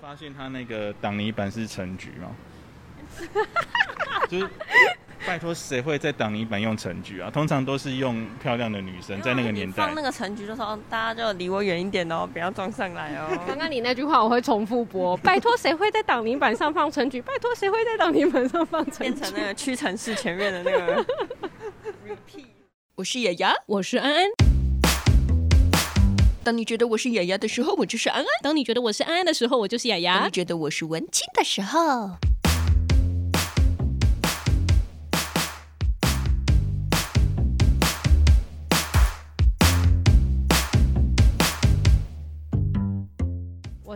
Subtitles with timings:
[0.00, 2.30] 发现他那个挡泥板是橙橘吗？
[4.28, 4.48] 就是
[5.26, 7.28] 拜托，谁会在挡泥板用橙橘啊？
[7.30, 13.26] 通常都是用漂亮的女生，在那个年代放那个橙橘的时候，大家就离我远一点哦，不要撞上来哦。
[13.46, 17.20] 刚刚你那句话我会重复播， 拜托，谁会在挡泥板上放橙橘？
[17.20, 19.12] 拜托，谁会在挡泥板上放橙橘？
[19.12, 21.04] 变成那个屈臣氏前面的那个。
[22.94, 24.47] 我是雅雅，我是安安。
[26.48, 32.12] 当你觉得我是雅雅的时候，我就是安安；当你觉得我是安安的时候，我就是雅雅；当你觉得我是文青的时候。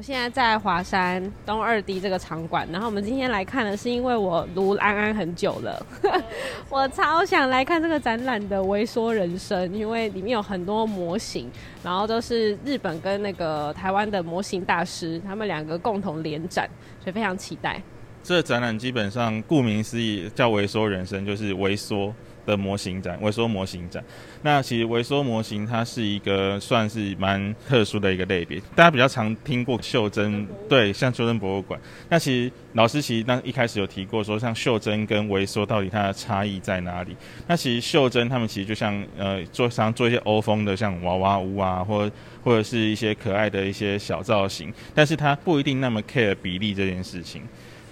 [0.03, 5.87] 现在在华山东二 D 这个场馆，然后我们今天来看的是，因为我卢安安很久了，
[6.69, 11.49] 我超想来看这个展览的微缩人生，因为里面有很多模型，
[11.85, 17.81] 然后都是日本跟那个台湾的模型大师，他们两个共同联展，所以非常期待。
[18.23, 22.15] 这展览基本上顾名思义叫微缩人生，就是微缩。
[22.45, 24.03] 的模型展，微缩模型展。
[24.43, 28.61] 那其实微缩模型它是一个算是蛮特殊的一个类别。
[28.75, 31.81] 大家比较常听过袖珍，对，像袖珍博物馆。
[32.09, 37.17] 那其实老师其实当一开始有提过说，像袖珍跟微缩到底它的差异在哪里？
[37.47, 42.11] 那其实袖珍他们其实就像呃做常做一些欧风的像娃娃屋啊，或
[42.43, 47.43] 或者是一些可爱的一些小造型，但是它不一定那么 care 比例这件事情。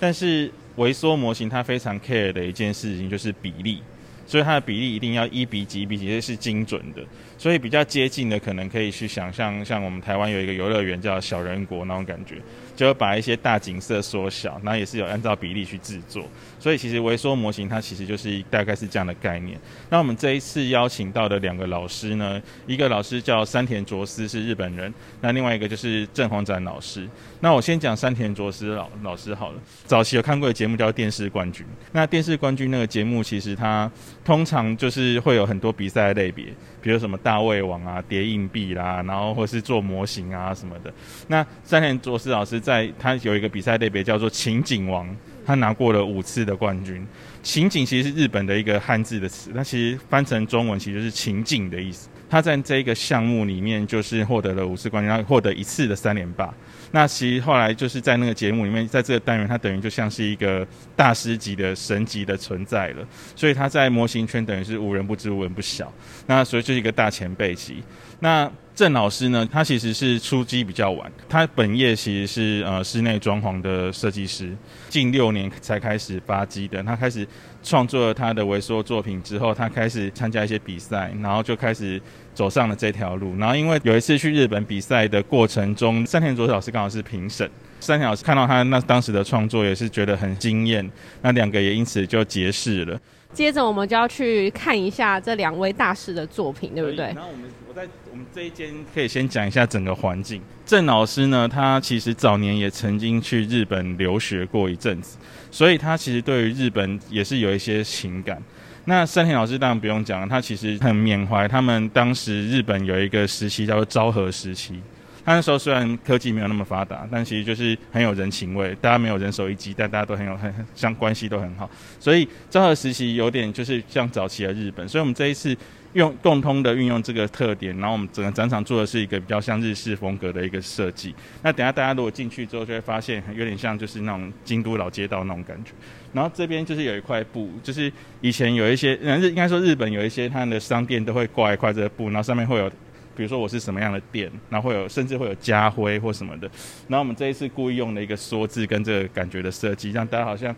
[0.01, 3.81] 但是微缩模型它非常 care 的一件事情就是比例。
[4.27, 7.03] 所以它的比例一定要一比几比几，这是精准的。
[7.37, 12.37] 所以比较接近的，可能可以去想象，像我们台湾有一个游乐园叫小人国那种感觉，
[12.77, 16.23] 就会把一些大景色缩小，那也是有按照比例去制作。
[16.61, 19.59] 所以其实微缩模型它其实就是大概是这样的概念。
[19.89, 27.09] 那我们这一次邀请到的两个老师呢，一个老师叫山田卓司，是日本人；那另外一个就是郑宏展老师。
[27.41, 29.59] 那我先讲山田卓司老老师好了。
[29.87, 33.91] 早期有看过的节目叫《电视冠军》，那《电视冠军》那个节目其实它
[34.23, 36.45] 通常就是会有很多比赛类别，
[36.83, 40.93] 比如什么大胃王啊、叠硬币啦，然后或是做模型啊什么的。
[41.29, 45.09] 那山田卓司老师在他有一个比赛类别叫做情景王。
[45.51, 47.05] 他拿过了五次的冠军。
[47.43, 52.09] 情景其实是日本的一个汉字的词，那其实翻成中文其实就是情境的意思。
[52.29, 56.55] 他在这个项目里面就是获得了五次冠军，然后获得一次的三连霸。
[56.93, 63.05] 那其实后来就是在那个节目里面，在这个单元，他等于就像是一个大师级的神级的存在了。
[63.35, 65.93] 所以他在模型圈等于是无人不知、无人不晓。
[66.27, 67.83] 那所以就是一个大前辈级。
[68.21, 68.49] 那
[68.81, 74.57] 郑老师呢，他其实是出击比较晚，他本业其实是呃室内装潢的设计师，
[74.89, 76.83] 近六年才开始发迹的。
[76.83, 77.29] 他开始
[77.63, 82.01] 创作了他的微缩作品之后，他开始参加一些比赛，然后就开始
[82.41, 83.37] 走上了这条路。
[83.37, 87.47] 然后因为有一次去日本比赛的过程中，山田卓司老师刚好是评审，
[87.81, 90.91] 山田老师看到他那当时的创作也是觉得很惊艳，
[91.21, 92.99] 那两个也因此就结识了。
[93.35, 97.05] 接着我们就要去看一下这两位大师的作品，对不对？
[97.09, 100.41] 然后我们我在我们这一间可以先讲一下整个环境。
[100.65, 105.19] 郑老师呢，他其实早年也曾经去日本留学过一阵子，
[105.51, 108.43] 所以他其实对于日本也是有一些情感。
[108.91, 114.83] 那山田老师当然不用讲了，他其实很缅怀他们当时日本有一个时期叫做昭和时期。
[115.25, 124.89] 他那时候虽然科技没有那么发达，但其实就是很有人情味，大家没有人手一机，但大家都很有很 像关系都很好，所以昭和时期有点就是像早期的日本。
[124.89, 125.57] 所以我们这一次
[125.93, 131.15] 用共通的运用这个特点，然后我们整个展场做的是一个比较像日式风格的一个设计。
[131.43, 135.71] 那等下大家如果进去之后，就会发现有点像就是那种京都老街道那种感觉。
[136.13, 142.71] 然后这边就是有一块布，就是以前有一些日应该说日本有一些它的商店都会挂一块这个布，然后上面会有。
[143.17, 146.49] 比如说我是什么样的店，然后会有甚至会有家徽或什么的。
[146.89, 150.55] 然后我们这一次故意用了一个缩字跟这个感觉的设计，让大家好像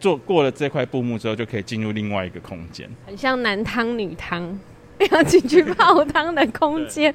[0.00, 4.58] 做过了这块布幕之后，就可以进入另外一个空间，很像男汤女汤
[5.10, 7.14] 要进去泡汤的空间。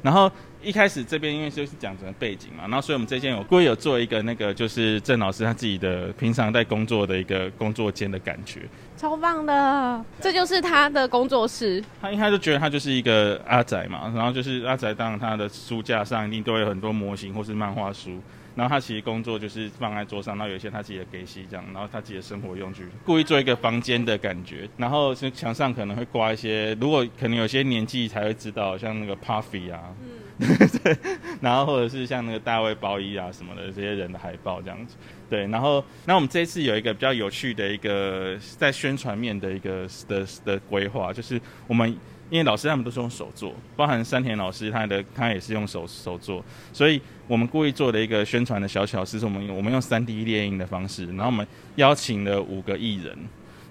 [0.00, 0.30] 然后
[0.62, 8.62] 一开始这边因为就是讲整个背景嘛，然后所以我们这间有故意有做一个那个就是郑老师他自己的平常在工作的一个工作间的感觉。
[8.96, 11.82] 超棒的，这就是他的工作室。
[12.00, 18.20] 他应该就觉得他就是一个阿宅嘛，然后就是阿宅，当然他的书架上一定都有很多模型或是漫画书。
[18.56, 24.68] 然后他其实工作就是放在桌上，然后有一些他自己的给息这样，然后他自己的生活用具，故意做一个房间的感觉。
[24.76, 30.08] 然后是墙上可能会挂一些，如果可能有些年纪才会知道，像那个 Puffy 啊，嗯，
[30.82, 30.96] 对，
[31.40, 34.96] 然后或者是像那个大卫鲍伊啊什么的这些人的海报这样子。
[35.28, 41.88] 对，然后那我们这一次有一个比较有趣的一个在宣传面的一个的的规划，就是我们
[42.30, 51.46] 因为老师他们都是用手做，包含山田老师他的他也是用手手做，所以我们故意做的一个宣传的小巧思是我们我们用三 D 列印的方式，然后我们
[51.76, 53.16] 邀请了五个艺人，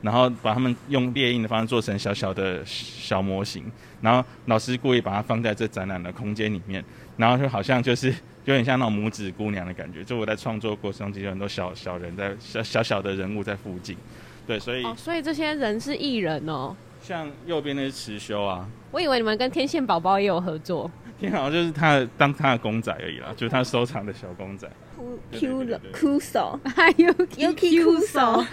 [0.01, 3.63] 然后把他们用猎印的方式做成小小的小模型，
[4.01, 6.83] 然后老师故意把它放在这展览的空间里面，
[7.17, 8.07] 然后就好像就是
[8.45, 13.97] 有点像那种拇指姑娘的感觉，就我在创作过程中，其实有很多小小人在小小小的人物在附近，
[14.47, 16.75] 对，所以哦，所以这些人是艺人哦。
[17.01, 20.89] 像右边那是慈修啊，我以为你们跟天线宝宝也有合作。
[21.19, 24.69] 天好像就是他的当他的公仔而已啦，就是他收藏的小公仔。
[25.31, 28.43] Q 的 Q 手，还有 Yuki Q 手。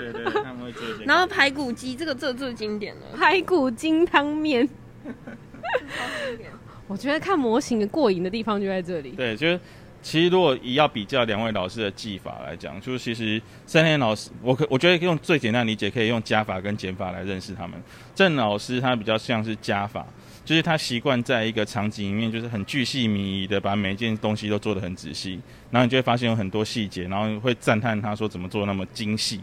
[0.00, 1.04] 对对对，他们会做这些。
[1.04, 3.02] 然后排骨鸡，这个这最经典了。
[3.16, 4.68] 排骨金汤面。
[6.88, 9.10] 我觉得看模型的过瘾的地方就在这里。
[9.10, 9.60] 对，就是。
[10.02, 17.80] 其实，如果以要比较两位老师的技法来讲，就是其实森田老师，我可我觉得用最简单理解，可以用加法跟减法来认识他们。
[18.14, 20.06] 郑老师他比较像是加法，
[20.44, 25.38] 就是他习惯在一个场景里面，就是很巨细靡遗的把每一件东西都做得很仔细，
[25.70, 29.40] 然后你就会发现有很多细节，然后会赞叹他说怎么做那么精细。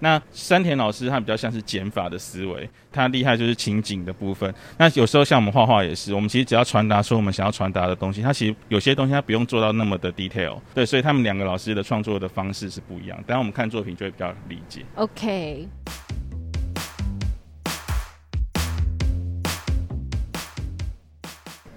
[0.00, 4.52] 那山田老师他比较像是减法的思维，他厉害就是情景的部分。
[4.76, 10.58] 那有时候像我们画画也是，我们其实只要传达出我们想要传达的东西，他其实有些东西他不用做到那么的 detail。
[10.74, 13.18] 对，所以他们两个老师的创作的方式是不一样。
[13.26, 14.84] 当然我们看作品就会比较理解。
[14.94, 15.68] OK。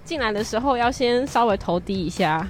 [0.04, 2.46] 进来的时候要先稍微头低一下。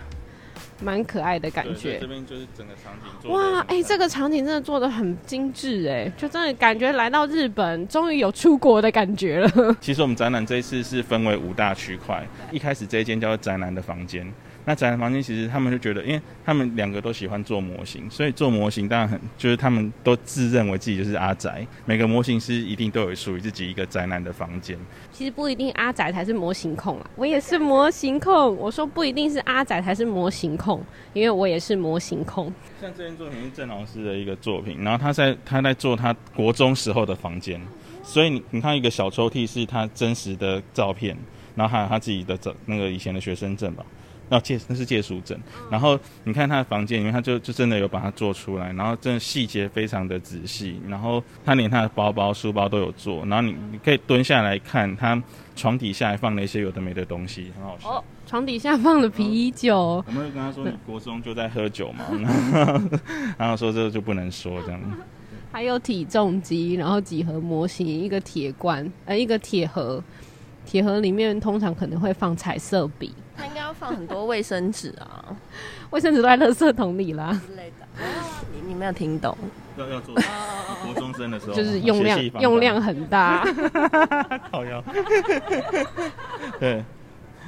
[0.82, 2.92] 蛮可爱的感觉，这边就是整个场
[3.22, 3.30] 景。
[3.30, 9.76] 哇，哎、欸，这个场景真的做的很精致，哎，就真的感觉来到日本，终于有出国的感觉了。
[9.80, 14.26] 其实我们展览这一次是分为五大区块，一开始这一间叫做宅男的房间。
[14.64, 21.66] 那宅男房间其实他们就觉得，因为他们两个都喜欢做模型，所以做模型当然很就是他们都自认为自己就是阿宅。
[21.84, 24.78] 每个模型师一定都有属于自己一个宅男的房间。
[25.10, 28.56] 其实不一定阿宅才是模型控啊，我也是模型控。
[28.56, 30.80] 我说不一定是阿宅才是模型控，
[31.12, 32.52] 因为我也是模型控。
[32.80, 37.60] 像这件作品是郑老师的一个作品，然后他在他在做他国中时候的房间，
[38.04, 41.16] 所以你你看一个小抽屉是他真实的照片，
[41.56, 43.84] 然后还有他自己的照那个以前的学生证吧。
[44.28, 45.38] 要借那是借书证，
[45.70, 55.22] 然后你看他的房间里面，他就就真的有把它做出来，然后真的细节非常的仔细，然后他连他的包包、书包都有做，然后你你可以蹲下来看他
[55.54, 57.88] 床底下还放了一些有的没的东西，很好笑。
[57.90, 60.02] 哦，床底下放了啤酒。
[60.06, 62.04] 我们会跟他说，你国中就在喝酒嘛，
[63.36, 64.80] 然后 说这个就不能说这样。
[65.52, 70.02] 还有体重机，然后几何模型，一个铁罐，呃，一个铁盒，
[70.64, 73.12] 铁盒里面通常可能会放彩色笔。
[73.36, 75.24] 他应该要放很多卫生纸啊，
[75.90, 77.86] 卫生纸都在垃圾桶里啦之类的。
[78.54, 79.36] 你你没有听懂？
[79.76, 80.14] 要要做
[80.84, 83.44] 国中生的时候，就是用量用量很大。
[84.50, 84.82] 好呀。
[86.60, 86.84] 对，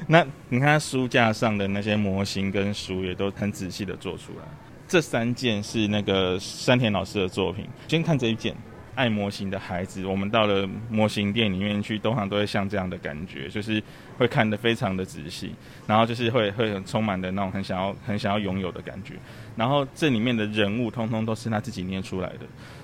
[0.07, 4.45] 那你看书架上的那些模型跟书也都很仔细的做出来。
[4.87, 8.55] 这三件是那个山田老师的作品，先看这一件。
[8.94, 13.82] 爱模型的孩子，我们到了模型店里面去，通常都会像这样的感觉，就是
[14.17, 15.55] 会看得非常的仔细，
[15.87, 19.14] 然后就是会会很充满的那种很想要很想要拥有的感觉。
[19.56, 22.41] 然后这里面的人物，通通都是他自己捏出来的。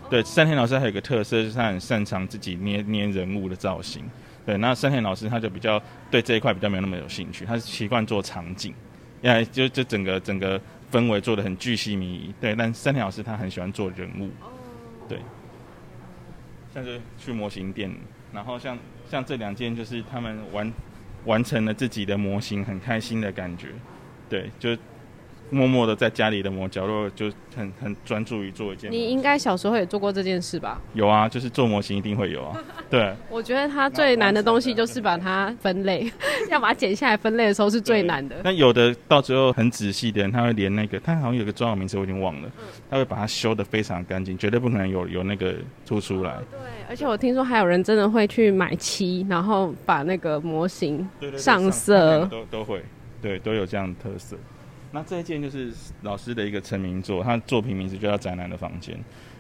[0.09, 4.05] 对，山田老师还有一个特色，就是他很擅长自己捏捏人物的造型。
[4.45, 5.81] 对，那山田老师他就比较
[6.11, 8.75] 对这一块比较没有那么有兴趣，他是习惯做场景，
[9.23, 10.61] 因为就就整个整个
[10.91, 12.35] 氛围做得很巨细靡遗。
[12.41, 14.31] 对，但山田老师他很喜欢做人物，
[15.09, 15.19] 对。
[16.75, 17.91] 像是去模型店，
[18.33, 20.73] 然后像像这两件就是他们完
[21.25, 23.69] 完成了自己的模型，很开心的感觉，
[24.29, 24.77] 对，就。
[25.51, 28.91] 默默的在家里的某角落，就很很专注于做一件。
[28.91, 30.81] 你应该小时候也做过这件事吧？
[30.95, 32.57] 有啊，就是做模型一定会有啊。
[32.89, 36.11] 对，我觉得它最难的东西就是把它分类，
[36.51, 38.37] 要把它剪下来分类的时候是最难的。
[38.45, 42.51] 那有的到最后很仔细的人，他会连那个，他好像有个专有名词我已经忘了，
[42.89, 45.55] 他会把它修的非常干净，绝对不可能有有那个
[45.87, 46.37] 凸出来。
[46.51, 52.85] 对，而且我听说还有人真的会去买漆，然后把那个模型上色，都都会，
[53.21, 54.37] 对，都有这样的特色。
[54.93, 58.95] 那这一件就是老师的一个成名作，他作品名字就叫《宅男的房间》。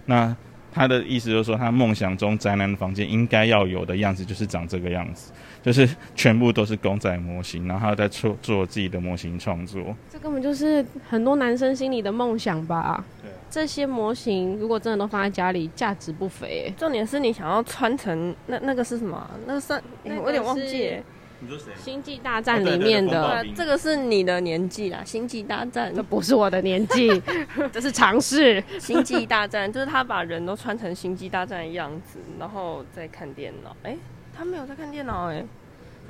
[0.06, 0.34] 那
[0.72, 9.82] 他的意思就是说，他梦想中宅男的房间应该要有的样子就是长这个样子，就是全部都是公仔模型，然后他在做做自己的模型创作。
[10.08, 13.04] 这根本就是很多男生心里的梦想吧？
[13.20, 13.30] 对。
[13.50, 16.72] 这些模型如果真的都放在家里，价值不菲。
[16.76, 19.28] 重点是你想要穿成那那个是什么？
[19.48, 20.94] 那个算、欸、我有点忘记。
[21.40, 21.72] 你说谁？
[21.82, 25.02] 星际大战里面的，啊、这个是你的年纪啦。
[25.04, 27.20] 星际大战，这不是我的年纪，
[27.72, 28.62] 这是尝试。
[28.78, 33.74] 星际大战 就是他把人都穿成星际大战的样子，然后再看电脑。
[33.82, 33.98] 哎、欸，
[34.36, 35.46] 他没有在看电脑哎、欸。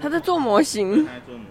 [0.00, 1.06] 他在做模型。
[1.06, 1.46] 他在做模型。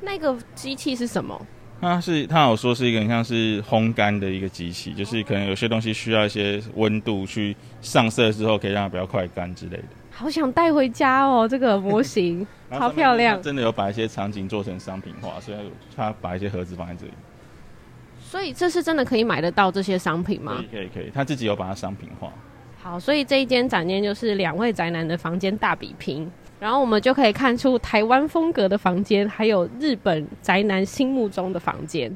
[0.00, 1.46] 那个机器是什么？
[1.80, 9.84] 它是他有说是一个很像是烘干的一个机器，就是可能有些东西需要一些温度去上色之后，可以让它比较快干之类的。
[10.14, 13.40] 好想带回家哦，这个模型 超漂亮。
[13.42, 15.58] 真的有把一些场景做成商品化，所以
[15.96, 17.12] 他把一些盒子放在这里。
[18.20, 20.56] 所以这是真的可以买得到这些商品吗？
[20.56, 22.32] 可以可以可以，他自己有把它商品化。
[22.80, 26.30] 好，所以这一间展间就是两位宅男的房间大比拼，
[26.60, 32.14] 然后我们就可以看出台湾风格的房间，还有日本宅男心目中的房间。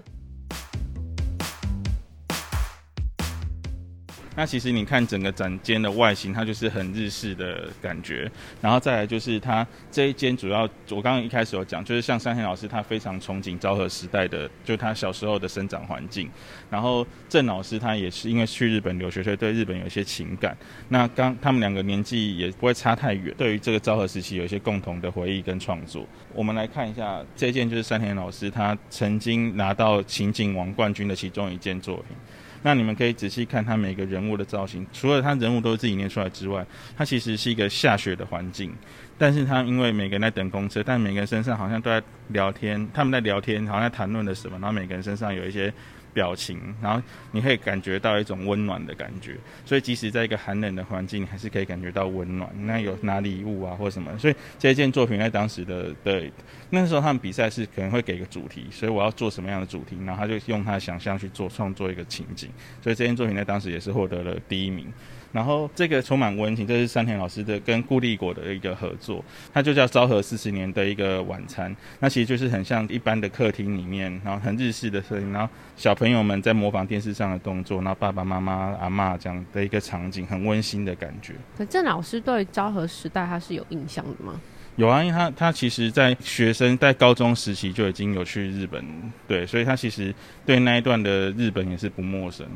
[4.38, 8.30] 那其实你看整个展间的外形，它就是很日式的感觉。
[8.62, 16.30] 然后再来就是它这一间主要，我刚刚一开始有讲，就是像山田老师，他非常憧憬昭和时代的，就他小时候的生长环境。
[16.70, 20.56] 然后郑老师他也是因为去日本留学，所以对日本有一些情感。
[20.88, 26.06] 那刚他们两个年纪也不会差太远，对于这个昭和时期有一些共同的回忆跟创作。
[26.32, 32.16] 我们来看一下这件，就是山田老师他曾经拿到情景王冠军的其中一件作品。
[32.62, 36.64] 那你们可以仔细看他每个人物的造型，除了他人物都是自己捏出来之外，
[36.96, 38.72] 他其实是一个下雪的环境，
[39.16, 45.72] 但是他因为每个人在等公车，但每个人身上好像都在聊天，他们在聊天，好像在谈论的什么，然后每个人身上有一些。
[46.18, 52.50] 表情，然后你可以感觉到一种温暖的感觉，所以即使在一个寒冷的环境，还是可以感觉到温暖。
[52.66, 56.32] 那有拿礼物啊，或什么，所以这一件作品在当时的对
[56.70, 62.50] 那时候，他们比赛是可能会给一个主题，所以我要做什么样的主题，然后他就用他的想象去做创作一个情景，
[62.82, 64.92] 所以这件作品在当时也是获得了第一名。
[65.32, 71.74] 然后这个充满温情，这是山田老师的跟顾立国的一个合作，它就叫昭和四十年的一个晚餐。
[72.00, 81.34] 那其实就是很像一般的客厅里面，然后很日式的声音，然后小朋友们在模仿电视上的动作，然后爸爸妈妈、阿妈这样的一个场景，很温馨的感觉。
[81.56, 84.40] 可郑老师对昭和时代他是有印象的吗？
[84.76, 88.84] 有啊，因为他他其实在学生在高中时期就已经有去日本，
[89.26, 90.14] 对，所以他其实
[90.46, 92.46] 对那一段的日本也是不陌生。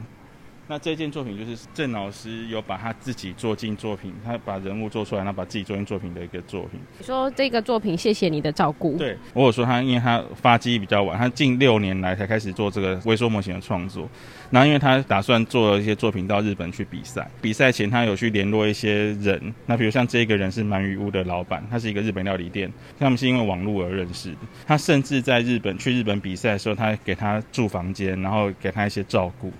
[0.69, 6.81] 那这件作品就是郑老师有把他自己做进作品，他把人物做出来，然后把自己做进作品的一个作品。
[6.99, 8.97] 你说这个作品，谢谢你的照顾。
[8.97, 14.09] 对，我有说他，因为他发迹比较晚，他近六年来才开始做这个微缩模型的创作。
[14.50, 19.54] 然后，因为他打算做一些作品到日本去比赛，比赛前他有去联络一些人。
[19.66, 24.38] 那比如像这个人是鳗鱼屋的老板，他是一个日本料理店，他们是因为网络而认识的。
[24.66, 29.50] 他甚至在日本去日本比赛的时候，他给他住房间，然后给他一些照顾，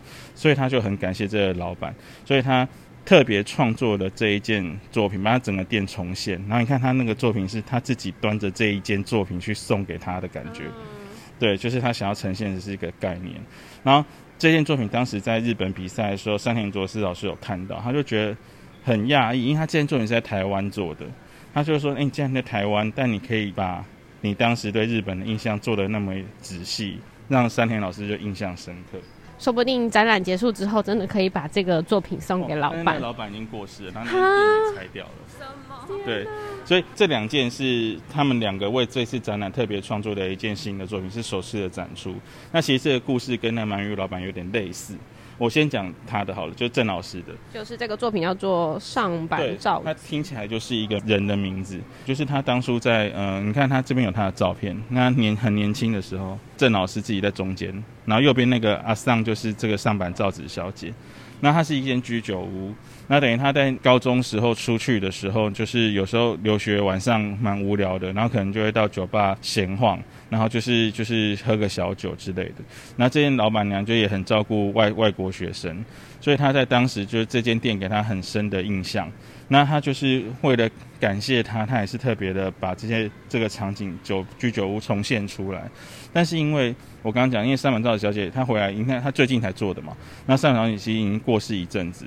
[0.43, 1.95] 所以他就很感谢这个老板，
[2.25, 2.69] 所以他
[3.05, 6.35] 特别创作了这一件作品，把他整个店重现。
[6.49, 10.65] 然后你看他那个作品是他自己端着这一件作品去送给他的感觉，
[11.39, 13.37] 对，就是他想要呈现的是一个概念。
[13.85, 14.05] 然后
[14.37, 18.37] 这件作品当时在日本比赛的时候，山田卓司老师有看到，他就觉得
[18.83, 21.07] 很讶异，因为他这件作品是在台湾做的，
[21.55, 23.85] 他就说：“哎，你既然在台湾，但你可以把
[24.23, 28.99] 你当时对日本的印象做得那么仔细，让山田老师就印象深刻。”
[29.43, 32.97] 说不定展览结束之后，真的可以把这个作品送给老板。
[32.99, 35.11] 哦、老板已经过世了，他那个店也拆掉了。
[35.37, 36.05] 什么？
[36.07, 36.25] 对，
[36.65, 42.15] 所以这两件是他们两个为这次展览特别创作的一件新的作品，是首次的展出。
[42.53, 44.95] 那其实这个故事跟那鳗鱼老板有点类似。
[45.39, 49.83] 我先讲他的好了，就是郑老师的，就是这个作品叫做上坂照。
[49.85, 57.73] 他听起来就是一个人的名字，就是他当初在嗯、呃，你看他这边有他的照片，那年很年轻的时候，郑老师自己在中间，
[58.05, 60.93] 然后右边那个阿桑就是这个上坂照子小姐。
[61.45, 62.73] 那它是一间居酒屋，
[63.09, 70.01] 那等于他在高中时候出去的时候，就是有时候留学晚上蛮无聊的，然后可能就会到酒吧闲晃，
[70.33, 72.55] 然后就是就是喝个小酒之类的。
[72.97, 75.85] 那这间老板娘就也很照顾外外国学生，
[76.21, 79.13] 所以她在当时就是这间店给她很深的印象。
[79.49, 85.71] 那她就是为了感谢他，她也是特别的把这些这个场景酒居酒屋重现出来，
[86.13, 86.75] 但是因为。
[87.05, 89.93] 我刚刚讲，因为三本照小姐她回来，你看她最近才做的嘛。
[90.27, 92.07] 那三本照子其实已经过世一阵子。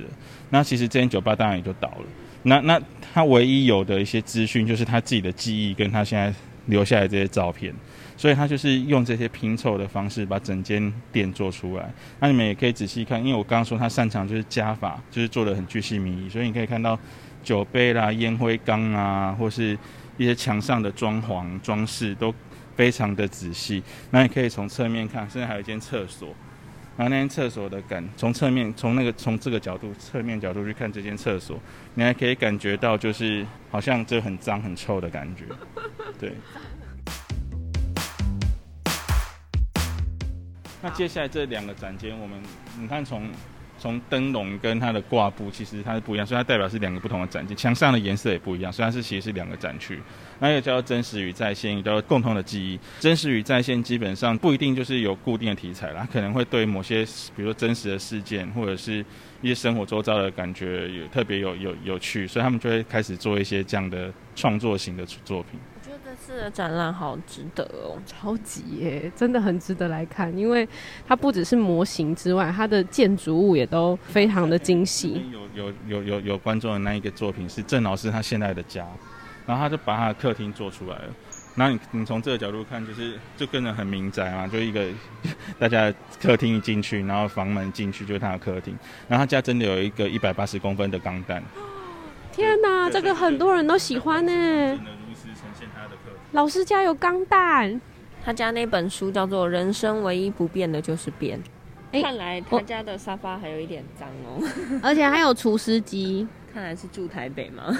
[0.52, 2.06] 那其实这间酒吧当然也就倒了。
[2.44, 2.82] 那那
[3.14, 6.34] 她唯一有的一些资讯，就是她自己的记忆跟她现在
[6.68, 7.76] 留下来这些照片。
[8.18, 11.92] 所以他就是用这些拼凑的方式把整间店做出来。
[12.20, 16.30] 那你们也可以仔细看，因为我刚刚说他擅长就是加法，就是做的很巨细靡遗。
[16.30, 17.00] 所以你可以看到
[17.44, 19.78] 酒杯啦、烟灰缸啊，或是
[20.18, 22.34] 一些墙上的装潢装饰都。
[22.76, 23.82] 非常的仔细，
[24.12, 26.28] 那你可以从侧面看，甚至还有一间厕所，
[26.98, 31.58] 然后那间厕所的感，从侧面，从那个从这个角度，侧面角度去看这间厕所，
[31.94, 35.46] 你还可以感觉到就是好像这很脏很臭的感觉，
[36.20, 36.34] 对。
[40.86, 42.40] 那接下来这两个展间，我们
[42.80, 43.28] 你看从
[43.80, 47.56] 从灯笼跟它的挂布，其实它是不一样，所以它代表是两个不同的展区。
[47.56, 50.00] 墙上的颜色也不一样，所以它是其实是两个展区。
[50.38, 52.80] 那个叫做真实与再现，也叫做共同的记忆。
[53.00, 57.04] 真实与再现基本上不一定就是有固定的题材啦，可能会对某些
[57.36, 59.04] 比如说真实的事件或者是
[59.42, 65.60] 一些生活周遭的感觉有特别有有有趣，所以他们就会开始做一些这样的创作型的作品。
[66.16, 70.68] 这次的展览好值得哦，超级耶，真的很值得来看，因为
[71.06, 75.22] 它不只是模型之外，它的建筑物也都非常的精细。
[75.30, 78.88] 有有有有有观众的那一个作品是郑老师他现在的家，
[79.46, 81.04] 然后他就把他的客厅做出来了。
[81.54, 84.88] 然后你你从这个角度看，就是就跟着很民宅嘛，就一个
[85.60, 88.74] 大家客厅一进去，然后房门进去就是他的客厅，
[89.10, 91.44] 然后他家真的有一个一百八十公分的钢弹。
[92.32, 94.80] 天哪，这个很多人都喜欢呢。
[96.36, 97.80] 老师家有钢弹，
[98.22, 101.40] 他家那本书叫做《人生唯一不变的就是变》。
[101.94, 104.44] 欸，看来他家的沙发还有一点脏哦，
[104.84, 106.28] 而且还有除湿机。
[106.54, 107.74] 看来是住台北吗？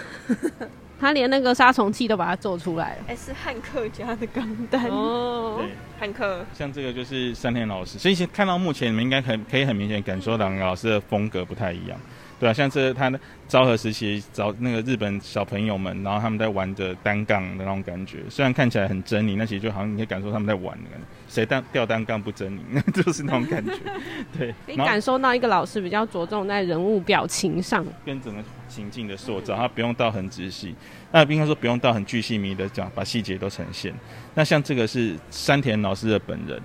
[0.98, 3.04] 他连那个杀虫器都把它做出来了。
[3.10, 5.62] 哎，欸，是汉克家的钢弹哦。
[6.00, 12.00] 汉克，像这个就是山田老师，所以看到目前你们应该很可以很明显感受到两个老师的风格不太一样。
[12.46, 21.08] 对啊，像这他的昭和时期找那个日本小朋友们，然后他们在玩着单杠的那种感觉，虽然看起来很狰狞，那其实就好像你可以感受他们在玩的感觉。
[21.28, 22.80] 谁单吊单杠不狰狞？
[22.94, 23.72] 就是那种感觉。
[24.38, 30.76] 对，可以感受到一个老师比较着重在人物表情上，跟整个情境的塑造，他不用到很仔细，
[31.12, 33.92] 那应该说不用到很巨细靡的讲，把细节都呈现。
[34.36, 36.62] 那像这个是山田老师的本人。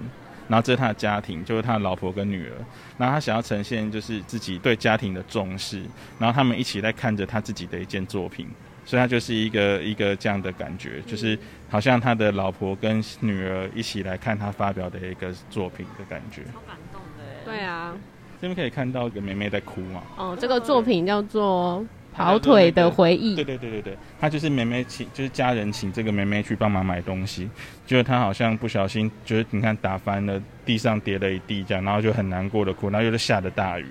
[0.50, 2.52] 然后这是他的家庭，就是他的老婆跟女儿。
[2.98, 5.80] 然后他想要呈现就是自己对家庭的重视，
[6.18, 8.48] 然后他们一起在看着他自己的一件作品，
[8.84, 11.38] 所以他就是一个一个这样的感觉，就是
[11.68, 16.42] 好像他的老婆跟女儿一起来看他发表的一个作品的感觉。
[16.52, 17.44] 好感动的。
[17.44, 17.94] 对啊，
[18.42, 20.02] 这边可以看到一个妹妹在哭嘛。
[20.16, 21.86] 哦，这个作品叫做。
[22.20, 27.48] 跑腿的回忆，对对对对对，他就是妹妹请，就是家人请这个妹妹去帮忙买东西，
[27.86, 33.86] 就是他好像不小心，就是你看打翻了，地上跌了一地这样，然后就很难过的哭，然后又是下着大雨，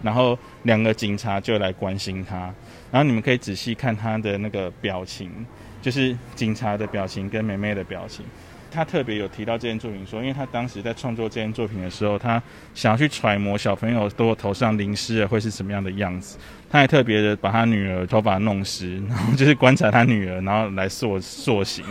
[0.00, 2.54] 然后两个警察就来关心他，
[2.92, 5.44] 然后你们可以仔细看他的那个表情，
[5.80, 8.24] 就是警察的表情跟妹妹的表情。
[8.72, 12.42] 他特别有提到这件作品，说，因为他当时在创作这件作品的时候，他
[12.74, 16.38] 想要去揣摩小朋友都头上淋湿了会是什么样的样子。
[16.70, 21.84] 他还特别的把他女儿头发弄湿，然后就是观察他女儿，然后来塑塑形。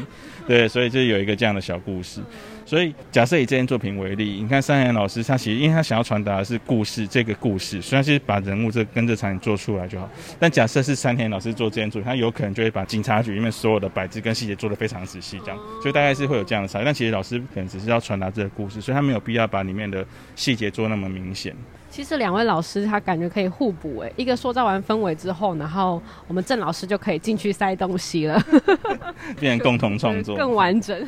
[0.48, 2.20] 对，所以就有一个这样的小故事。
[2.72, 16.86] 所以，假设以这件作品为例，你看山田老师，他其实因为他想要传达的是故事，这个故事，虽然是把人物这跟着场景做出来就好，但假设是山田老师做这件作品，他有可能就会把警察局里面所有的摆置跟细节做得非常仔细，这样，所以大概是会有这样的差异。
[16.86, 20.06] 但其实老师可能只是要传达这个故事，所以他没有必要把里面的
[20.38, 21.54] 细节做那么明显。
[21.90, 28.42] 其实两位老师他感觉可以互补，哎，一个塑造完氛围之后，然后我们郑老师就可以进去塞东西了，
[29.38, 31.06] 变成共同创作，更完整。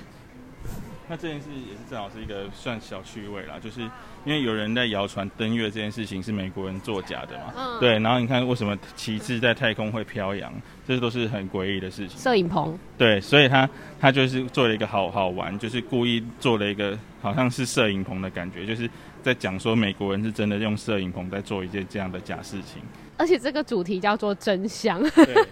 [1.13, 3.82] 那这件事也是正好是一个算小趣味啦，就是
[4.26, 10.52] 因为有人在谣传登月这件事情是美国人作假的嘛，嗯、对，然后你看为什么旗帜在太空会飘扬，
[10.88, 12.17] 这都是很诡异的事情。
[12.17, 13.69] 摄影棚，对，所以他
[14.02, 18.89] 他就是做了一个好好玩，就是故意做了一个好像是摄影棚的感觉，就是
[19.21, 22.82] 在讲说美国人是真的用摄影棚在做一件这样的假事情，
[23.17, 24.99] 而且这个主题叫做真相。
[25.12, 25.45] 对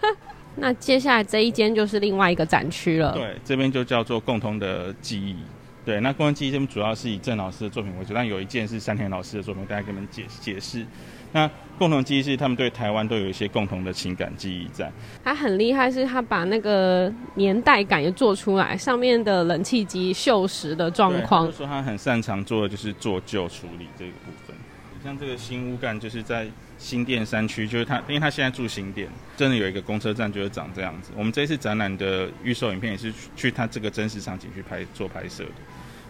[0.55, 3.13] 那接下来这一间就是另外一个展区了。
[3.13, 5.35] 对，这边就叫做共同的记忆。
[5.83, 10.85] 对，那共同记忆这边主要是以郑老师的作品为主，但有一件是山田老师的作品，大家给你们解解释。
[11.31, 14.91] 那共同记忆是他们对台湾都有一些共同的情感记忆在。
[15.23, 21.45] 他很厉害，是他把那个年代感也做出来，上面的冷气机锈蚀的状况。
[21.45, 24.55] 就是说他很擅长做的就是做旧处理这个部分。
[25.03, 26.45] 像这个新屋干就是在。
[26.81, 31.11] 新店山区就是他，因为他现在住新店，真的有一个公车站，就是长这样子。
[31.15, 35.51] 我们这次展览的预售影片也是去他这个真实场景去拍做拍摄的，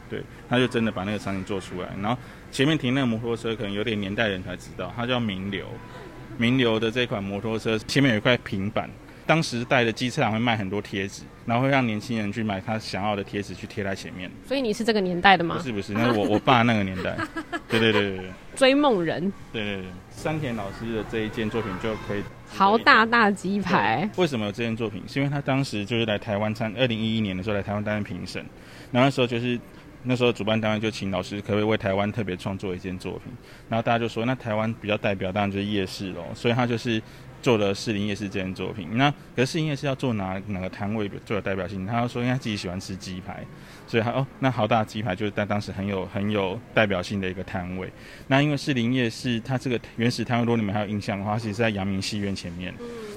[0.09, 1.89] 对，他就真的把那个场景做出来。
[2.01, 2.17] 然后
[2.53, 5.65] 前面停那个摩托车，可能有点年代人才知道，它叫名流，
[6.37, 8.89] 名流的这款摩托车前面有一块平板。
[9.25, 14.29] 当时带的机车行会卖很多贴纸，然后会让年轻人去买他想要的贴纸去贴在前面。
[14.47, 15.55] 所以你是这个年代的吗？
[15.57, 17.15] 不是不是，那是我我爸那个年代。
[17.69, 18.25] 对对对对对。
[18.55, 19.31] 追梦人。
[19.53, 22.23] 对对对，山田老师的这一件作品就可以。
[22.47, 24.09] 豪大大鸡排。
[24.17, 25.01] 为什么有这件作品？
[25.07, 28.45] 是因为他当时就是来台湾参，二零一一年的时候来台湾担任评审，
[28.91, 29.59] 然后那时候就是。
[30.03, 33.31] 那时候主办单位就请老师可不可以为台湾特别创作一件作品，
[33.69, 36.99] 然后大家就说，那台湾比较代表当然就是夜市喽，所以他就是
[37.41, 38.87] 做了士林夜市这件作品。
[38.97, 41.85] 那可是士林夜市要做哪哪个摊位最有代表性？
[41.85, 43.43] 他说因为他自己喜欢吃鸡排，
[43.87, 47.91] 所以他哦，那豪大鸡排就是在当时很有很有代表性的一个摊位。
[48.27, 52.73] 那因为士林夜市它这个原始摊位，如果你们还有印象的话，其实是在阳明戏院前面，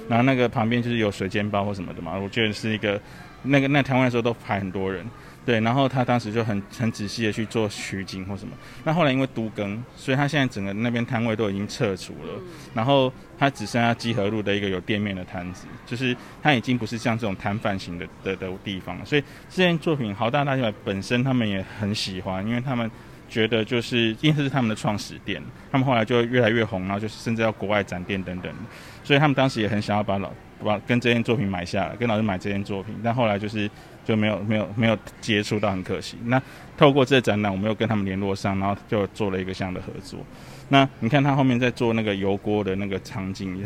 [0.08, 2.18] 然后那个旁边就是有水煎包或什么的嘛。
[2.18, 3.00] 我觉得是一个
[3.42, 5.04] 那个那摊位的时候都排很多人。
[5.46, 8.56] 对，然后他当时就很很仔细的去做取景或什么。
[8.82, 12.40] 那后来因为都更，所以他现在整个那边摊位都已经撤除了，
[12.72, 19.04] 然后他只剩下基河路的一个有店面的摊子，就是他已经不是像这种摊贩型的的的地方了。
[19.04, 22.90] 所以这件作品豪大大鸡排本身他们也很喜欢，因为他们
[23.28, 28.50] 觉得就是因为这是他们的创始店，他们后来就越来越红，然后就是甚至要国外展店等等，
[29.02, 30.32] 所以他们当时也很想要把老
[30.64, 33.70] 把跟这件作品买下来，跟老师买这件作品，但后来就是。
[34.04, 36.16] 就没有没有没有接触到，很可惜。
[36.24, 36.40] 那
[36.76, 40.20] 透过这展览，我们又跟他们联络上，然后就做了一个这样的合作。
[40.68, 43.64] 那你看他后面在做那个油锅的那个场景也，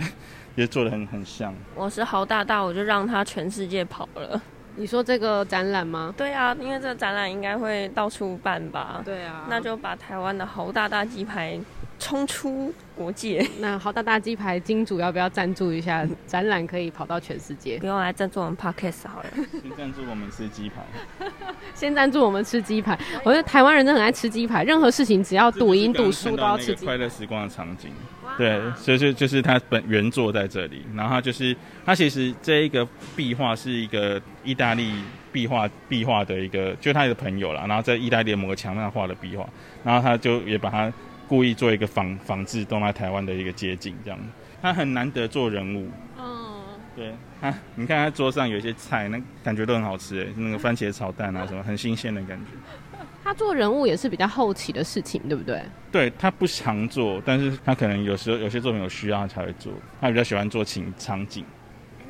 [0.57, 1.55] 也做的很很像。
[1.75, 4.41] 我是豪大大，我就让他全世界跑了。
[4.79, 6.15] 你说这个展览吗？
[6.17, 9.03] 对啊，因为这个展览应该会到处办吧？
[9.05, 11.61] 对啊，那就把台湾的豪大大鸡排。
[12.01, 16.65] 冲出国界， 那豪大大鸡排金主要不要赞助一下展览？
[16.65, 17.77] 可以跑到全世界？
[17.81, 19.27] 不用来赞助我们 Podcast 好了。
[19.61, 20.87] 先赞助我们吃鸡排。
[21.75, 22.97] 先赞助我们吃鸡排。
[23.25, 26.93] 我觉得台湾人真的很爱吃鸡排，任何事情只要赌赢赌输都要吃鸡排。
[26.93, 27.93] 快乐时光的场景，
[28.39, 34.95] 对，所以就就是他本原作在这里，然后他就是他其实这一个壁画是一个意大利
[35.31, 39.47] 壁画壁画的一个，就他的朋友啦，然后在意大利的某个墙上画的壁画，
[39.85, 40.91] 然后他就也把它。
[41.29, 44.19] 故意做一个仿仿制东来台湾的一个街景，这样
[44.63, 45.87] 他很难得做人物。
[46.19, 46.57] 嗯，
[46.97, 52.88] 对，他你看他桌上有一些菜，那感觉都很好吃哎，那个番茄炒蛋啊什么，很新鲜的感觉。
[53.29, 55.63] 他做人物也是比较后期的事情，对不对？
[55.93, 59.71] 对，他不常做，但是他可能有时候有些作品有需要他才会做。
[60.01, 61.45] 他比较喜欢做情场景。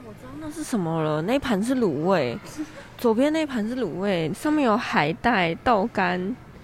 [0.06, 2.38] 我知道那是什么了，那盘是卤味，
[2.96, 6.20] 左边那盘是卤味，上面有海带、豆干。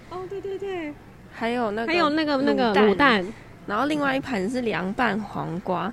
[0.09, 0.93] 哦，对对对。
[1.33, 3.25] 还有那个，还有那个那个卤蛋，
[3.67, 5.91] 然后另外一盘是凉拌黄瓜，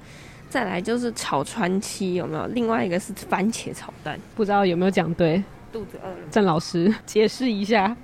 [0.48, 2.46] 再来就是炒川七，有没有？
[2.46, 5.42] 另外一个是番茄炒蛋，不知道有没有讲对？
[5.72, 7.96] 肚子饿了，郑老师解释一下。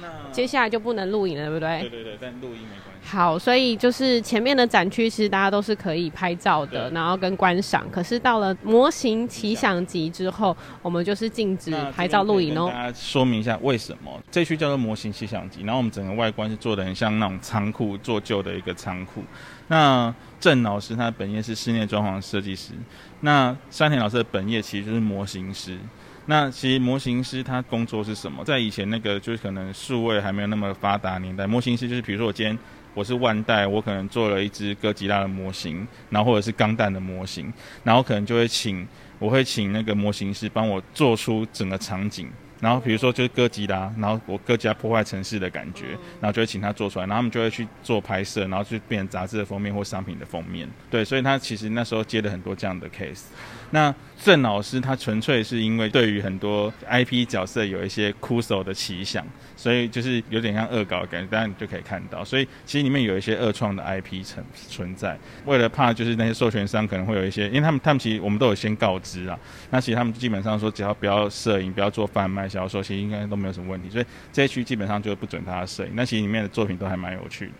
[0.00, 1.80] 那接下来就不能录影了，对不对？
[1.80, 3.08] 对对对，但录音没关系。
[3.08, 7.88] 好，所以就是前面的展区，其实大家都是可以拍照的，然后跟观赏。
[7.90, 12.68] 可是到了模型奇想集之后，我们就是禁止拍照录影哦。
[12.72, 19.22] 大家说明一下为什么这区叫做模型奇想集，然后我们整个外观是做的很像那种仓库做旧的一个仓库。
[19.68, 22.72] 那郑老师他本业是室内装潢设计师，
[23.20, 25.78] 那山田老师的本业其实就是模型师。
[26.26, 28.44] 那其实模型师他工作是什么？
[28.44, 32.58] 在以前那个就是可能数位还没有那么发达年代，模型师就是比如说我今天。
[32.96, 37.52] 我是万代，我可能做了一只哥吉拉的模型，然后或者是钢弹的模型，
[37.84, 42.26] 然后可能就会请，我会请那个模型师帮我做出整个场景，
[42.60, 45.88] 然后比如说就是哥吉拉，然后我哥吉拉破坏城市的感觉，
[46.20, 50.68] 然后就会请他做出来，然后他们就会去做拍摄，然后去变成杂志的封面或商品的封面。
[50.90, 53.24] 对，所以他其实那时候接了很多这样的 case。
[53.72, 53.92] 那
[54.22, 62.24] 郑老师他纯粹是因为对于很多 IP 角色有一些酷手的奇想，所以就是有点像恶搞的感觉，当然你就可以看到。
[62.24, 69.36] 所以其实里面有一些恶创的 IP 存存在，为了怕就是那些授权商可能会有一些，因为他们他们其实我们都有先告知啊。
[69.70, 73.88] 那其实他们基本上说只要不要摄影、不要做贩卖销售，其实应该都没有什么问题。
[73.90, 75.92] 所以这一区基本上就不准他摄影。
[75.94, 77.52] 那其实里面的作品都还蛮有趣的。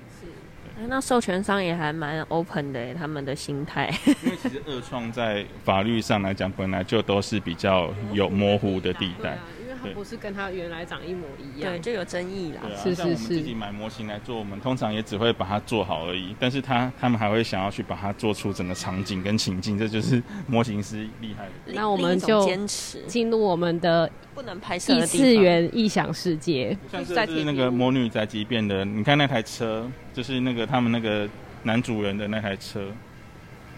[0.88, 3.90] 那授权商也还蛮 open 的，他们的心态。
[4.22, 9.38] 因为其实二创在法律上来讲，本来就都是比较有模糊的地带。
[9.94, 12.62] 不是跟它原来长一模一样，对，就有争议啦。
[12.76, 12.94] 是是是。
[12.94, 16.34] 像我们自己买模型来做，我们通常也只会把它做好而已。
[16.38, 21.72] 但是他他们还会想要去把它做出整个场景跟情境，这就是模型师厉害的。
[21.72, 24.10] 那我们就坚持进入我们的。
[24.34, 31.26] 不能拍摄异次元异想世界，像是那个魔女宅急便的，你看那台车，就是那个他们那个
[31.62, 32.92] 男主人的那台车，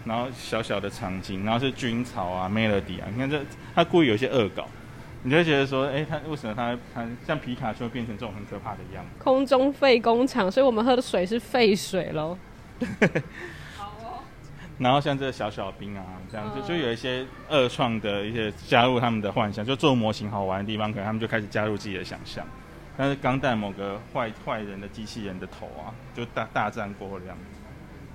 [0.03, 3.39] 然后小小的场景，然后是军草啊，Melody 啊，你看这
[3.73, 4.67] 他故意有些恶搞，
[5.23, 9.23] 你就会觉得说，哎、欸，他为什么他他像皮卡丘变成这种很可怕的样子？
[9.23, 12.37] 空中废工厂，所以我们喝的水是废水喽。
[14.77, 22.45] 然后像这个小小兵啊，这样就就有一些二创的一些加入他们的幻想，就做模型好玩的地方，可能他们就开始加入自己的想象。
[22.95, 27.43] 但是钢弹某个坏坏人的机器人的头啊，就大大战过这样子。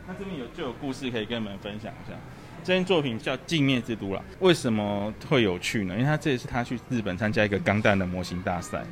[0.07, 2.17] 那这边有就有故事可以跟你们分享一下。
[2.64, 5.94] 这件作品叫《镜面之都》啦，为什么会有趣呢？
[5.94, 8.83] 因为他这也是他去日本参加一个钢弹的模型大赛，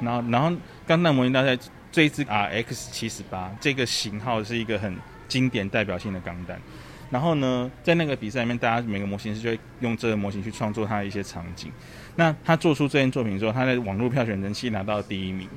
[0.00, 0.50] 然后然后
[0.84, 1.56] 钢弹模型大赛
[1.92, 4.96] 这一支 RX 七十八这个型号是一个很
[5.28, 6.60] 经典代表性的钢弹。
[7.08, 11.70] 然后呢，在那个比赛里面，大家每个模型师就会用这个模型去创作他的一些场景。
[12.16, 15.48] 那他做出这件作品之后，他在网络票选人气拿到第一名，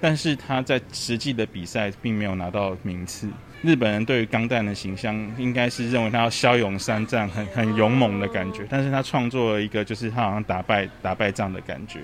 [0.00, 3.28] 但是他在实际的比赛并没有拿到名次。
[3.62, 12.00] 日本人对于钢弹的形象应该是认为他要骁勇善战，很很勇猛的感觉，但是他创作了一个就是他好像打败打败仗的感觉，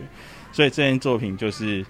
[0.52, 1.84] 所以这件作品就是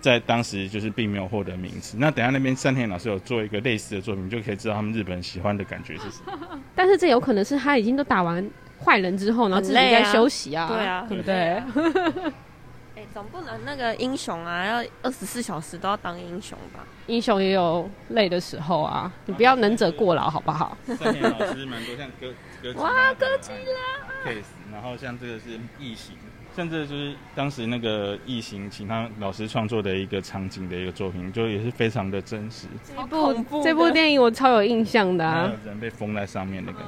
[0.00, 1.96] 在当时就是并没有获得名次。
[1.98, 6.60] 那等下那边山田老师有做一个类似的作品，就可以知道他们日本人喜欢的感觉是什么。
[6.76, 8.46] 但是这有可能是他已经都打完
[8.84, 11.62] 坏人之后，然后自己在休息啊，对啊， 对不对？
[13.16, 16.80] 哎，总不能那个英雄啊，要二十四小时都要当英雄吧？
[17.06, 20.76] 英雄也有累的时候啊，你不要能者过劳，好不好？
[20.86, 22.28] 山田老师蛮多像哥
[22.62, 26.14] 哥吉拉哇，哥吉拉 case，然后像这个是异形，
[26.54, 32.66] 像这个就是当时那个异形请他老师创作的一个场景的一个作品，就也是非常的真实。
[32.84, 36.86] 这部这部电影我超有印象的啊，人被封在上面的感觉。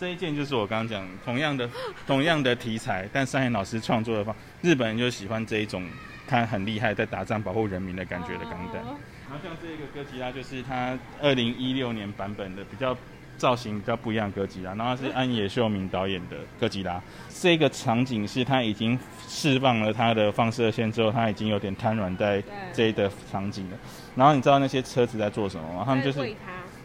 [0.00, 1.68] 这一件就是我刚刚讲同样的
[2.08, 5.86] 同样的题材，但山田老师创作的方，日本人就喜欢这一种，
[6.26, 8.76] 他很厉害，在打仗保护人民的感觉的钢弹。
[8.76, 12.96] 然后像这个哥吉拉，就是他二零一六年版本的比较
[13.36, 16.98] 造型比较不一样的哥吉拉，然后是安野秀明导演的哥吉拉。
[17.28, 23.76] 这个场景是他已经释放了他的放射线之后，他已经有点瘫软在这一的场景了。
[24.16, 25.82] 然后你知道那些车子在做什么吗？
[25.84, 26.34] 他们就是。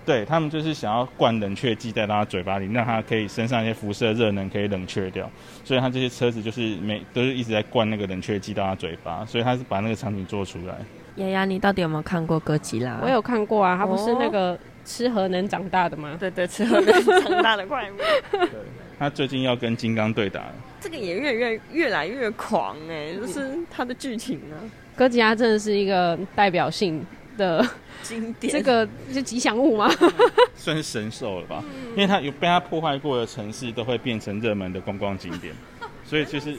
[0.06, 5.30] 对他们就是想要灌冷却剂在他嘴巴里，让他可以身上一些辐射热能可以冷却掉。
[5.64, 10.76] 所以他这些车子就是每都是一直在灌那个冷却剂到他嘴巴，所以他是把那个场景做出来。
[11.16, 13.00] 丫丫，你到底有没有看过哥吉拉？
[13.02, 16.12] 我有看过啊，他不是那个吃核能长大的吗？
[16.14, 17.96] 哦、对对，吃核能长大的怪物。
[18.32, 18.50] 对，
[19.00, 20.54] 他最近要跟金刚对打了。
[20.82, 24.60] 这个也越越越来越狂哎、欸，就是他的剧情啊。
[24.96, 27.66] 哥吉拉真的是一个代表性的。
[28.04, 29.90] 经典这个是吉祥物吗？
[30.56, 35.56] 算是神兽了吧，因为它有被它破坏过的城市都会变成热门的观光景点，
[36.06, 36.56] 所以就是，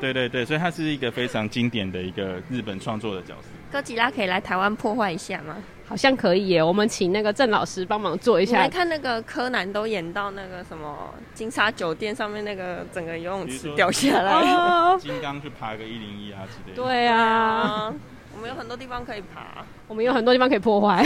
[0.00, 3.48] 对对对，所以它是一个非常经典的一个日本创作的角色。
[3.70, 5.56] 哥吉拉可以来台湾破坏一下吗？
[5.86, 8.58] 好像可以耶，我们请那个郑老师帮忙做一下。
[8.58, 16.82] 来看那个柯南都演到那个什么金沙酒店上面那个整个游泳池掉下来，金刚去爬个一零一啊之类的。
[16.82, 17.94] 对啊。
[18.34, 21.04] 我们有很多地方可以爬，我们有很多地方可以破坏。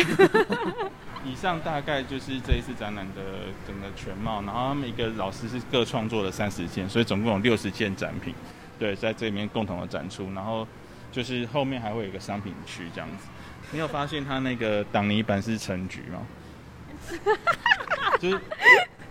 [1.25, 3.23] 以上大概就是这一次展览的
[3.67, 8.35] 整个全貌，然后他们一个老师是各创作了三十件，所以总共有六十件展品，
[8.79, 10.33] 对，在这里面共同的展出。
[10.35, 10.67] 然后
[11.13, 13.27] 就是后面还会有一个商品区这样子。
[13.73, 16.27] 你有发现他那个挡泥板是橙橘吗？
[18.19, 18.41] 就是。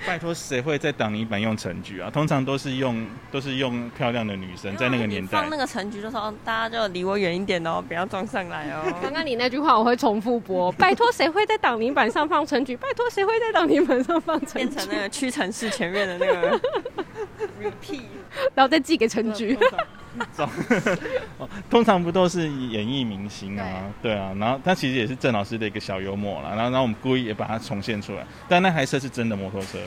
[0.06, 2.10] 拜托，谁会在挡泥板用橙橘啊？
[2.10, 5.42] 通常都是用都是用漂亮的女生，在那个年代。
[5.42, 8.84] 放那个橙橘的时候，大家就离我远一点哦，不要撞上来哦。
[9.02, 10.72] 刚刚你那句话我会重复播。
[10.80, 12.78] 拜托，谁会在挡泥板上放橙橘？
[12.78, 14.68] 拜托，谁会在挡泥板上放橙橘？
[14.68, 16.60] 变成那个屈臣氏前面的那个
[17.62, 18.02] repeat，
[18.54, 19.34] 然后再寄给橙
[20.18, 20.44] 橘。
[21.70, 23.66] 通常不都是演艺明星啊？
[24.02, 26.50] 对啊，然后他其实也是郑老师的一个小幽默啦。
[26.56, 28.26] 然后，然后我们故意也把它重现出来。
[28.48, 29.80] 但那台车是真的摩托车，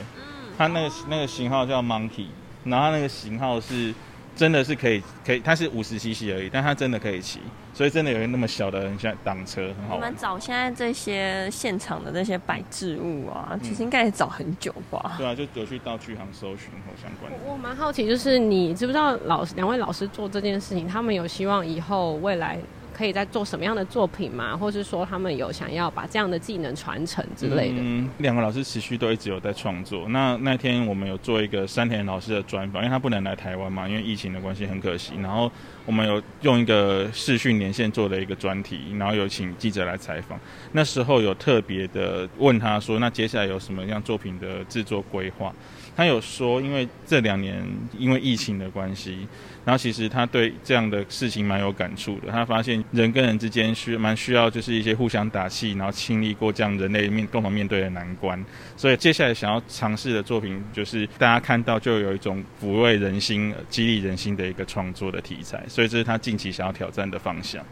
[0.57, 2.27] 它那个那个型号叫 Monkey，
[2.63, 3.93] 然后它那个型号是。
[4.41, 7.39] 真的是可以，可以，它是五十 cc 而已，但它真的可以骑，
[7.75, 9.97] 所以真的有那么小的人像挡车，很好玩。
[9.97, 15.11] 我们找现在这些现场的那些摆置物啊，其实应该也找很久吧？
[15.13, 17.37] 嗯、对啊，就有去到巨行搜寻或相关的。
[17.45, 22.57] 我蛮好奇，就是你知不知道老师两位老师做这件事情，他们有希望以后未来。
[22.93, 24.55] 可以在做什么样的作品吗？
[24.55, 27.75] 或是说他们有想要把这样的技能传承之类的？
[27.79, 30.07] 嗯，两个老师持续都一直有在创作。
[30.09, 35.13] 那那天我们有做一个山田老师的专访，因为他不能来台湾嘛，因为疫情的关系很可惜。
[35.21, 35.51] 然后
[35.85, 40.39] 我们有用一个视讯连线做的一个专题，然后有请记者来采访。
[40.73, 45.53] 那时候有特别的问他说：“那接下来有什么样作品的制作规划？”
[45.95, 47.61] 他有说，因为这两年
[47.97, 49.27] 因为疫情的关系，
[49.63, 52.31] 然后其实他对这样的事情蛮有感触的。
[52.31, 58.43] 他发现人跟人之间需蛮需要，就是一些互相打气，然后经历过这样人类面共同面对的难关。
[58.75, 65.63] 所以接下来想要尝试的作品，就是大家看到就有一种抚慰人心、激励人心的一个创作的题材。
[65.67, 67.63] 所以这是他近期想要挑战的方向。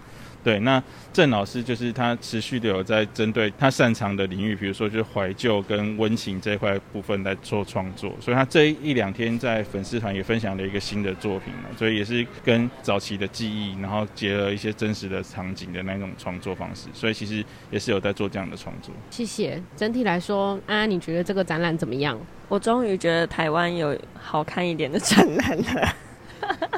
[0.44, 18.94] 对，那郑老师就是他持续的有在针对他擅长的领域，比如说就是怀旧跟温情这一块部分来做创作，所以他这一两天在粉丝团也分享了一个新的作品，所以也是跟早期的记忆，然后结合一些真实的场景的那种创作方式，所以其实也是有在做这样的创作。
[19.10, 19.62] 谢谢。
[19.76, 22.18] 整体来说，安安你觉得这个展览怎么样？
[22.48, 25.94] 我终于觉得台湾有好看一点的展览了。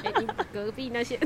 [0.04, 0.14] 欸、
[0.54, 1.18] 隔壁那些，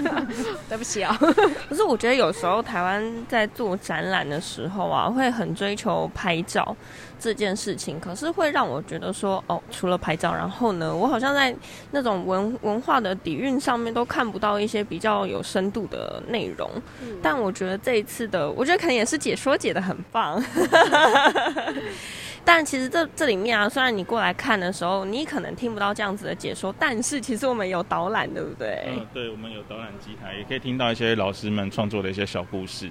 [0.68, 1.16] 对不起啊。
[1.68, 6.76] 可是我觉得有时候台湾在做展览的时候啊，会很追求拍照
[7.18, 11.54] 这件事情，可是会让我觉得说，哦，除了拍照，然后呢，我好像在
[11.90, 16.70] 那种文文化的底蕴上面都看不到一些比较有深度的内容。
[17.02, 20.42] 嗯、但我觉得这一次的，我觉得可能也是解说解的很棒。
[22.44, 28.84] 但其实这这里面啊，虽然你过来看的时候，你可能听不到这样子的解说，但是其实我们有导览，对不对？
[28.88, 32.88] 嗯，对，我们有导览机台，也可以听到一些老师们创作的一些小故事。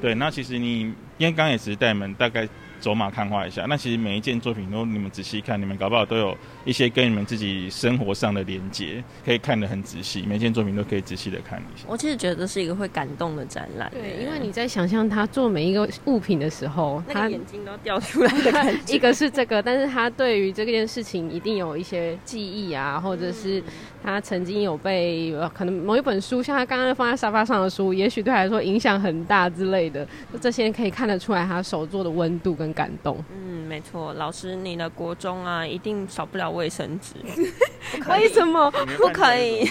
[0.00, 2.48] 对，那其实你因为刚也只是带你们大概。
[2.82, 10.24] 走马看花一下，那其实每一件作品都你们仔细看，你们搞不好都有一些跟你们自己生活上的连接，可以看得很仔细。
[10.26, 11.84] 每一件作品都可以仔细的看一下。
[11.86, 13.88] 我其实觉得这是一个会感动的展览。
[13.92, 18.90] 对，因为你在想象他做每一个物品的时候，他眼睛都掉出来的感觉。
[18.92, 23.62] 一个是这个，但是他对于这件事情一定有一些记忆啊，或者是
[24.02, 30.04] 他曾经有被可能某一本书，像他刚刚放在沙发上的书，也许对他来说影响很大之类的，
[30.40, 32.71] 这些可以看得出来他手做的温度跟。
[32.72, 37.14] 感动，嗯，没错，老师，你的国中啊，一定少不了卫生纸。
[38.08, 39.68] 为什么不可以？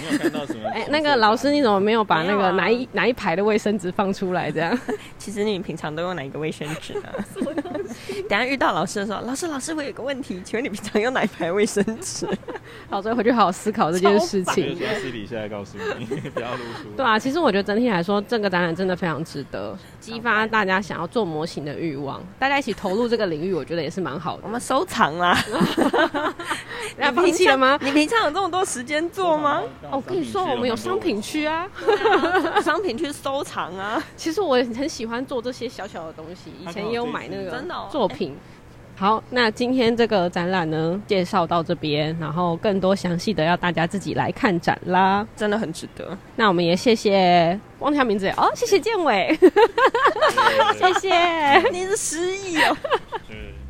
[0.72, 4.50] 哎，那个老师，你怎么没有把那个哪一、啊、哪一排的卫生纸放出来？
[4.50, 4.78] 这样，
[5.18, 7.08] 其实你平常都用哪一个卫生纸呢？
[8.28, 12.26] 等下遇到老师的时候，老师，老师，我有个问题，请问你平常用哪一排卫生纸？
[12.90, 14.76] 好，所以回去好好思考这件事情。
[15.00, 16.88] 私底下来告诉你， 不要露出。
[16.96, 24.42] 对啊，其实我觉得整体来说，这个展览真的非常值得激发大家想要做模型的欲望，大家一起投入这个领域，我觉得也是蛮好的。
[24.44, 25.36] 我们收藏啦。
[26.98, 27.78] 你放弃了吗？
[27.80, 29.62] 你平常有这么多时间做吗？
[29.90, 31.66] 哦，我跟你说，我们有商品区啊，
[32.62, 34.02] 商品区收藏啊。
[34.16, 38.36] 其实我也很喜欢做这些小小的东西，以前也有买那个作品。
[39.02, 46.16] 好，那今天这个展览呢，介绍到这边，然后更多详细的要大家自己来看展啦，真的很值得。
[46.36, 49.36] 那我们也谢谢忘记名字哦，谢谢建伟，
[50.78, 52.76] 谢谢，你是失忆哦。